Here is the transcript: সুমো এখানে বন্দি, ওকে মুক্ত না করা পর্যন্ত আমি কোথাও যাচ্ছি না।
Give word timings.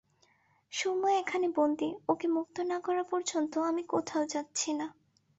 সুমো 0.71 1.07
এখানে 1.21 1.47
বন্দি, 1.55 1.89
ওকে 2.07 2.27
মুক্ত 2.27 2.55
না 2.61 2.77
করা 2.79 3.03
পর্যন্ত 3.03 3.53
আমি 3.69 3.83
কোথাও 3.83 4.23
যাচ্ছি 4.25 4.69
না। 4.73 4.87